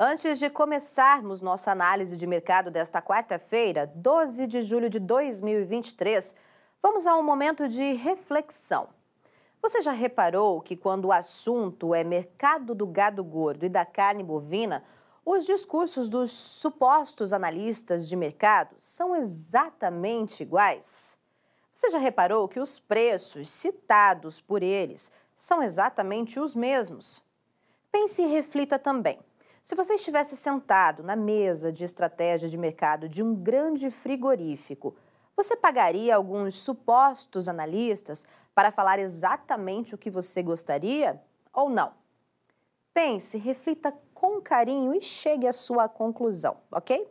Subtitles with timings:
[0.00, 6.36] Antes de começarmos nossa análise de mercado desta quarta-feira, 12 de julho de 2023,
[6.80, 8.90] vamos a um momento de reflexão.
[9.60, 14.22] Você já reparou que quando o assunto é mercado do gado gordo e da carne
[14.22, 14.84] bovina,
[15.24, 21.18] os discursos dos supostos analistas de mercado são exatamente iguais?
[21.74, 27.20] Você já reparou que os preços citados por eles são exatamente os mesmos?
[27.90, 29.18] Pense e reflita também.
[29.68, 34.96] Se você estivesse sentado na mesa de estratégia de mercado de um grande frigorífico,
[35.36, 41.92] você pagaria alguns supostos analistas para falar exatamente o que você gostaria ou não?
[42.94, 47.06] Pense, reflita com carinho e chegue à sua conclusão, ok?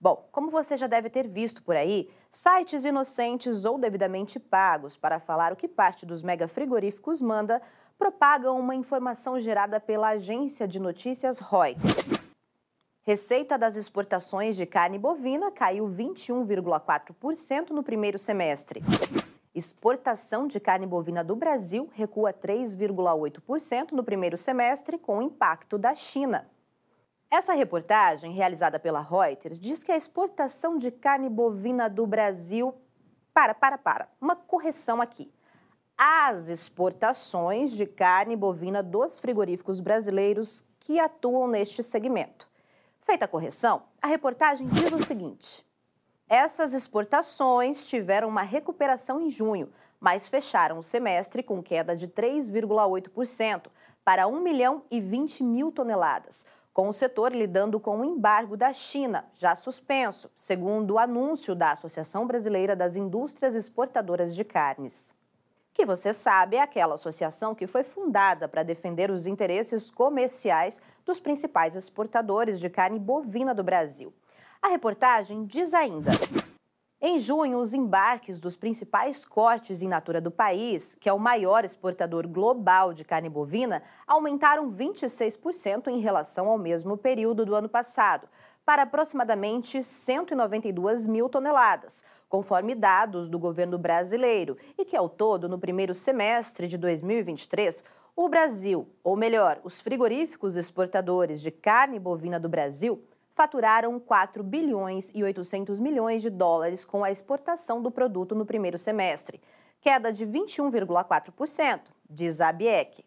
[0.00, 5.20] Bom, como você já deve ter visto por aí, sites inocentes ou devidamente pagos para
[5.20, 7.60] falar o que parte dos mega frigoríficos manda
[7.98, 12.20] propagam uma informação gerada pela agência de notícias Reuters.
[13.02, 18.82] Receita das exportações de carne bovina caiu 21,4% no primeiro semestre.
[19.54, 26.48] Exportação de carne bovina do Brasil recua 3,8% no primeiro semestre, com impacto da China.
[27.32, 32.74] Essa reportagem, realizada pela Reuters, diz que a exportação de carne bovina do Brasil.
[33.32, 34.06] Para, para, para.
[34.20, 35.32] Uma correção aqui
[35.96, 42.48] as exportações de carne bovina dos frigoríficos brasileiros que atuam neste segmento.
[43.00, 45.64] Feita a correção, a reportagem diz o seguinte:
[46.28, 53.68] essas exportações tiveram uma recuperação em junho, mas fecharam o semestre com queda de 3,8%
[54.04, 58.72] para 1 milhão e 20 mil toneladas, com o setor lidando com o embargo da
[58.72, 65.14] China, já suspenso, segundo o anúncio da Associação Brasileira das Indústrias Exportadoras de Carnes
[65.74, 71.18] que você sabe é aquela associação que foi fundada para defender os interesses comerciais dos
[71.18, 74.12] principais exportadores de carne bovina do Brasil.
[74.60, 76.12] A reportagem diz ainda.
[77.04, 81.64] Em junho, os embarques dos principais cortes in natura do país, que é o maior
[81.64, 88.28] exportador global de carne bovina, aumentaram 26% em relação ao mesmo período do ano passado,
[88.64, 95.58] para aproximadamente 192 mil toneladas, conforme dados do governo brasileiro, e que, ao todo, no
[95.58, 97.84] primeiro semestre de 2023,
[98.14, 103.02] o Brasil, ou melhor, os frigoríficos exportadores de carne bovina do Brasil,
[103.34, 108.78] faturaram 4 bilhões e 800 milhões de dólares com a exportação do produto no primeiro
[108.78, 109.40] semestre,
[109.80, 113.04] queda de 21,4%, diz a ABIEC.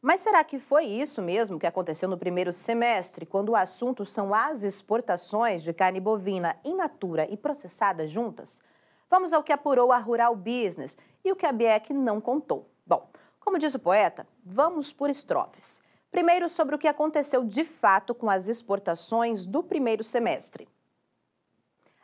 [0.00, 4.32] Mas será que foi isso mesmo que aconteceu no primeiro semestre, quando o assunto são
[4.32, 8.62] as exportações de carne bovina in natura e processada juntas?
[9.10, 12.66] Vamos ao que apurou a Rural Business e o que a BIEC não contou.
[12.86, 15.82] Bom, como diz o poeta, vamos por estrofes.
[16.10, 20.68] Primeiro, sobre o que aconteceu de fato com as exportações do primeiro semestre.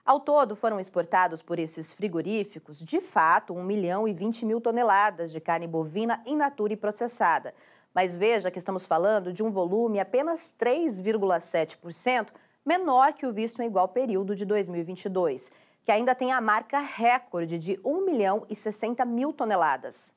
[0.05, 5.33] Ao todo, foram exportados por esses frigoríficos, de fato, 1 milhão e 20 mil toneladas
[5.33, 7.53] de carne bovina in natura e processada,
[7.93, 12.29] mas veja que estamos falando de um volume apenas 3,7%
[12.65, 15.51] menor que o visto em igual período de 2022,
[15.85, 20.15] que ainda tem a marca recorde de 1 milhão e 60 mil toneladas.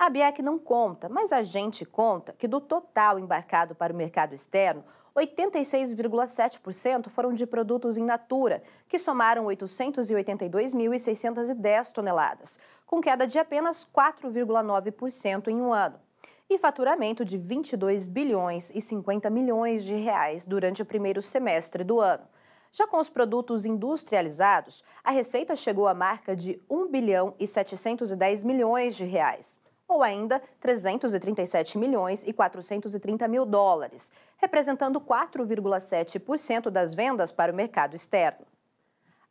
[0.00, 4.34] A BIEC não conta, mas a gente conta que do total embarcado para o mercado
[4.34, 4.82] externo,
[5.14, 15.48] 86,7% foram de produtos in natura, que somaram 882.610 toneladas, com queda de apenas 4,9%
[15.48, 16.00] em um ano
[16.48, 22.00] e faturamento de 22 bilhões e 50 milhões de reais durante o primeiro semestre do
[22.00, 22.24] ano.
[22.72, 28.42] Já com os produtos industrializados, a receita chegou à marca de 1 bilhão e 710
[28.44, 37.32] milhões de reais, ou ainda 337 milhões e 430 mil dólares, representando 4,7% das vendas
[37.32, 38.46] para o mercado externo.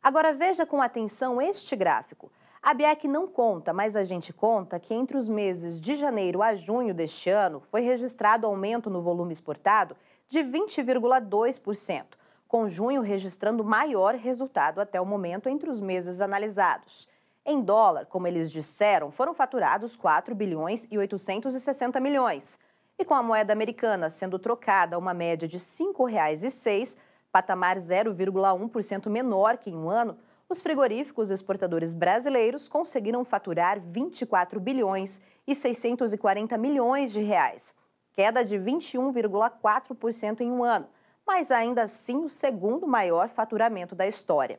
[0.02, 2.30] Agora veja com atenção este gráfico.
[2.62, 6.54] A BIEC não conta, mas a gente conta que entre os meses de janeiro a
[6.54, 9.96] junho deste ano foi registrado aumento no volume exportado
[10.28, 12.04] de 20,2%,
[12.46, 17.08] com junho registrando maior resultado até o momento entre os meses analisados.
[17.44, 22.58] Em dólar, como eles disseram, foram faturados 4 bilhões e 860 milhões.
[22.98, 26.96] E com a moeda americana sendo trocada a uma média de R$ 5,06,
[27.32, 30.18] patamar 0,1% menor que em um ano,
[30.50, 37.72] os frigoríficos exportadores brasileiros conseguiram faturar 24 bilhões e 640 milhões de reais,
[38.12, 40.88] queda de 21,4% em um ano,
[41.24, 44.58] mas ainda assim o segundo maior faturamento da história.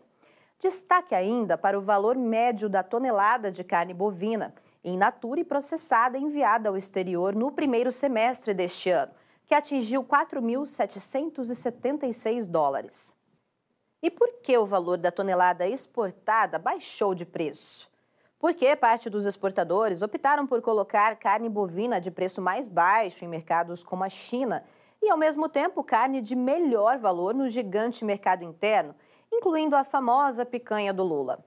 [0.62, 4.54] Destaque ainda para o valor médio da tonelada de carne bovina,
[4.84, 9.12] in natura e processada enviada ao exterior no primeiro semestre deste ano,
[9.48, 13.12] que atingiu 4.776 dólares.
[14.04, 17.90] E por que o valor da tonelada exportada baixou de preço?
[18.38, 23.84] Porque parte dos exportadores optaram por colocar carne bovina de preço mais baixo em mercados
[23.84, 24.64] como a China
[25.02, 28.94] e, ao mesmo tempo, carne de melhor valor no gigante mercado interno,
[29.31, 31.44] incluindo a famosa picanha do Lula.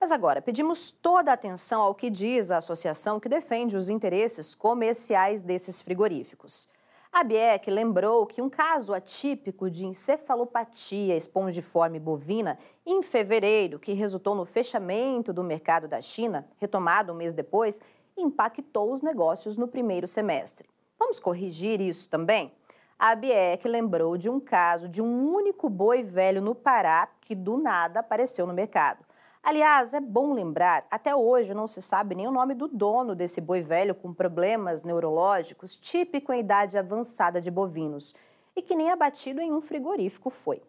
[0.00, 4.54] Mas agora, pedimos toda a atenção ao que diz a associação que defende os interesses
[4.54, 6.68] comerciais desses frigoríficos.
[7.12, 14.34] A BIEC lembrou que um caso atípico de encefalopatia espongiforme bovina em fevereiro, que resultou
[14.34, 17.80] no fechamento do mercado da China, retomado um mês depois,
[18.16, 20.68] impactou os negócios no primeiro semestre.
[20.98, 22.50] Vamos corrigir isso também?
[22.98, 27.56] A BIEC lembrou de um caso de um único boi velho no Pará que do
[27.56, 29.04] nada apareceu no mercado.
[29.42, 33.40] Aliás, é bom lembrar, até hoje não se sabe nem o nome do dono desse
[33.40, 38.14] boi velho com problemas neurológicos, típico em idade avançada de bovinos,
[38.54, 40.62] e que nem abatido em um frigorífico foi.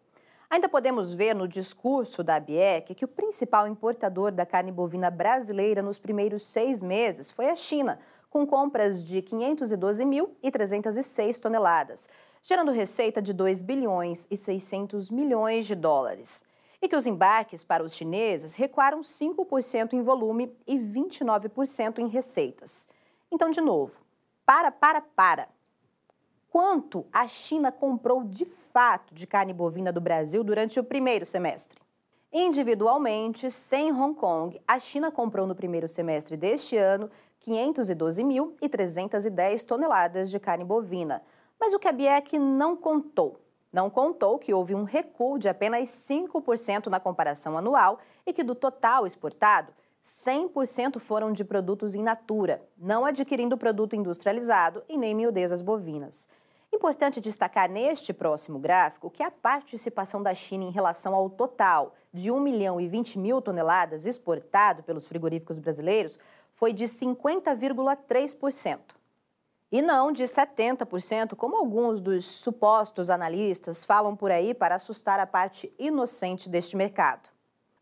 [0.50, 5.80] Ainda podemos ver no discurso da ABIEC que o principal importador da carne bovina brasileira
[5.80, 7.98] nos primeiros seis meses foi a China,
[8.34, 12.08] com compras de 512.306 toneladas,
[12.42, 16.44] gerando receita de 2 bilhões e 600 milhões de dólares
[16.82, 22.88] e que os embarques para os chineses recuaram 5% em volume e 29% em receitas.
[23.30, 23.92] Então, de novo,
[24.44, 25.48] para, para, para.
[26.50, 31.80] Quanto a China comprou de fato de carne bovina do Brasil durante o primeiro semestre?
[32.32, 37.08] Individualmente, sem Hong Kong, a China comprou no primeiro semestre deste ano
[37.46, 41.22] 512.310 toneladas de carne bovina.
[41.58, 43.40] Mas o que a BIEC não contou
[43.74, 48.54] não contou que houve um recuo de apenas 5% na comparação anual e que do
[48.54, 55.60] total exportado, 100% foram de produtos in natura, não adquirindo produto industrializado e nem miudezas
[55.60, 56.28] bovinas.
[56.74, 62.32] Importante destacar neste próximo gráfico que a participação da China em relação ao total de
[62.32, 66.18] 1 milhão e 20 mil toneladas exportado pelos frigoríficos brasileiros
[66.52, 68.80] foi de 50,3%
[69.70, 75.26] e não de 70%, como alguns dos supostos analistas falam por aí para assustar a
[75.28, 77.33] parte inocente deste mercado.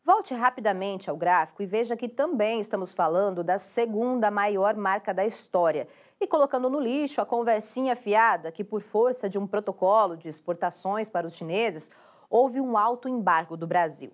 [0.05, 5.25] Volte rapidamente ao gráfico e veja que também estamos falando da segunda maior marca da
[5.25, 5.87] história
[6.21, 11.09] e colocando no lixo a conversinha fiada que, por força de um protocolo de exportações
[11.09, 11.89] para os chineses,
[12.29, 14.13] houve um alto embargo do Brasil.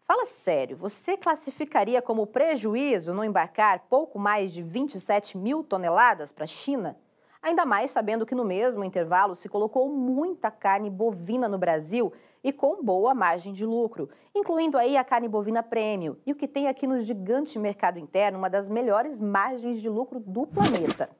[0.00, 6.44] Fala sério, você classificaria como prejuízo não embarcar pouco mais de 27 mil toneladas para
[6.44, 6.98] a China?
[7.40, 12.52] Ainda mais sabendo que no mesmo intervalo se colocou muita carne bovina no Brasil e
[12.52, 16.68] com boa margem de lucro, incluindo aí a carne bovina prêmio e o que tem
[16.68, 21.10] aqui no gigante mercado interno uma das melhores margens de lucro do planeta.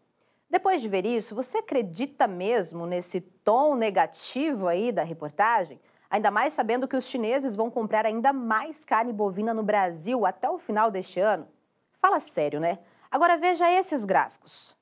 [0.50, 5.80] Depois de ver isso, você acredita mesmo nesse tom negativo aí da reportagem?
[6.10, 10.50] Ainda mais sabendo que os chineses vão comprar ainda mais carne bovina no Brasil até
[10.50, 11.48] o final deste ano?
[11.94, 12.80] Fala sério, né?
[13.10, 14.76] Agora veja esses gráficos.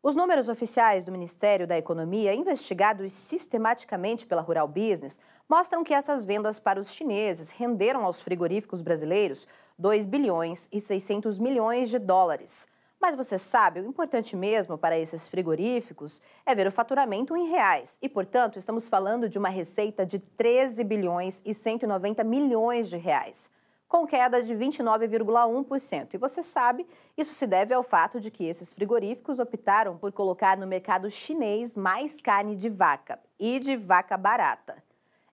[0.00, 5.18] Os números oficiais do Ministério da Economia, investigados sistematicamente pela Rural Business,
[5.48, 11.40] mostram que essas vendas para os chineses renderam aos frigoríficos brasileiros 2 bilhões e 600
[11.40, 12.68] milhões de dólares.
[13.00, 17.98] Mas você sabe, o importante mesmo para esses frigoríficos é ver o faturamento em reais.
[18.00, 23.50] E, portanto, estamos falando de uma receita de 13 bilhões e 190 milhões de reais
[23.88, 26.14] com queda de 29,1%.
[26.14, 30.56] E você sabe, isso se deve ao fato de que esses frigoríficos optaram por colocar
[30.56, 34.76] no mercado chinês mais carne de vaca e de vaca barata.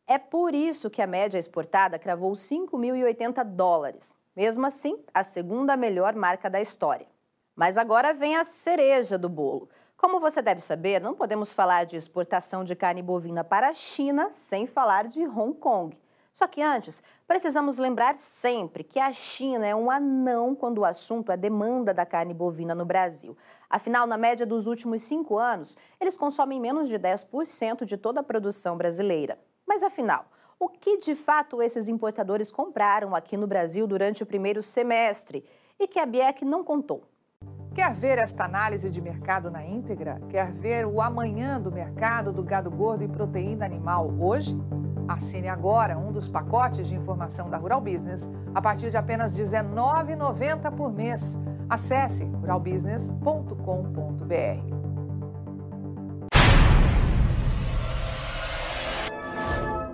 [0.08, 6.16] É por isso que a média exportada cravou 5.080 dólares, mesmo assim, a segunda melhor
[6.16, 7.08] marca da história.
[7.56, 9.70] Mas agora vem a cereja do bolo.
[9.98, 14.30] Como você deve saber, não podemos falar de exportação de carne bovina para a China
[14.32, 15.98] sem falar de Hong Kong.
[16.36, 21.32] Só que antes, precisamos lembrar sempre que a China é um anão quando o assunto
[21.32, 23.38] é demanda da carne bovina no Brasil.
[23.70, 28.24] Afinal, na média dos últimos cinco anos, eles consomem menos de 10% de toda a
[28.24, 29.40] produção brasileira.
[29.66, 30.26] Mas afinal,
[30.60, 35.46] o que de fato esses importadores compraram aqui no Brasil durante o primeiro semestre
[35.80, 37.06] e que a BIEC não contou?
[37.74, 40.22] Quer ver esta análise de mercado na íntegra?
[40.28, 44.54] Quer ver o amanhã do mercado do gado gordo e proteína animal hoje?
[45.08, 49.44] Assine agora um dos pacotes de informação da Rural Business a partir de apenas R$
[49.44, 51.40] 19,90 por mês.
[51.70, 54.75] Acesse ruralbusiness.com.br.